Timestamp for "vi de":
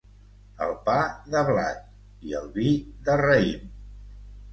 2.55-3.19